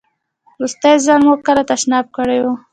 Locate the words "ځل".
1.05-1.19